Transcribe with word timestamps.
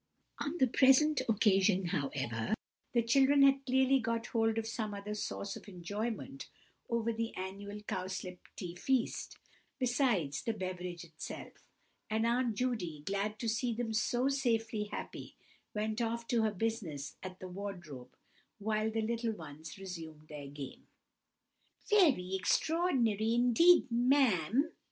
On 0.39 0.57
the 0.57 0.65
present 0.65 1.21
occasion, 1.29 1.85
however, 1.89 2.55
the 2.91 3.03
children 3.03 3.43
had 3.43 3.63
clearly 3.67 3.99
got 3.99 4.25
hold 4.25 4.57
of 4.57 4.65
some 4.65 4.95
other 4.95 5.13
source 5.13 5.55
of 5.55 5.67
enjoyment 5.69 6.49
over 6.89 7.13
the 7.13 7.35
annual 7.35 7.81
cowslip 7.81 8.39
tea 8.55 8.73
feast, 8.73 9.37
besides 9.77 10.41
the 10.41 10.53
beverage 10.53 11.03
itself; 11.03 11.53
and 12.09 12.25
Aunt 12.25 12.55
Judy, 12.55 13.03
glad 13.05 13.37
to 13.37 13.47
see 13.47 13.73
them 13.75 13.93
so 13.93 14.27
safely 14.27 14.85
happy, 14.85 15.35
went 15.75 16.01
off 16.01 16.25
to 16.29 16.41
her 16.41 16.51
business 16.51 17.15
at 17.21 17.39
the 17.39 17.47
wardrobe, 17.47 18.15
while 18.57 18.89
the 18.89 19.03
little 19.03 19.33
ones 19.33 19.77
resumed 19.77 20.29
their 20.29 20.47
game. 20.47 20.87
"Very 21.87 22.35
extraordinary, 22.35 23.35
indeed, 23.35 23.91
ma'am!" 23.91 24.71